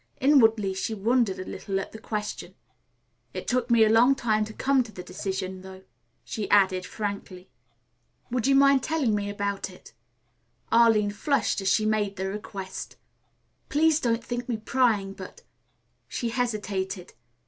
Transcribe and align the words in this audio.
Inwardly 0.19 0.73
she 0.73 0.95
wondered 0.95 1.37
a 1.37 1.45
little 1.45 1.79
at 1.79 1.91
the 1.91 1.99
question. 1.99 2.55
"It 3.35 3.47
took 3.47 3.69
me 3.69 3.83
a 3.83 3.89
long 3.89 4.15
time 4.15 4.45
to 4.45 4.51
come 4.53 4.81
to 4.81 4.99
a 4.99 5.03
decision, 5.05 5.61
though," 5.61 5.83
she 6.23 6.49
added 6.49 6.87
frankly. 6.87 7.51
"Would 8.31 8.47
you 8.47 8.55
mind 8.55 8.81
telling 8.81 9.13
me 9.13 9.29
about 9.29 9.69
it?" 9.69 9.93
Arline 10.71 11.11
flushed 11.11 11.61
as 11.61 11.67
she 11.69 11.85
made 11.85 12.15
the 12.15 12.27
request. 12.27 12.95
"Please 13.69 13.99
don't 13.99 14.23
think 14.23 14.49
me 14.49 14.57
prying, 14.57 15.13
but" 15.13 15.43
She 16.07 16.29
hesitated. 16.29 17.13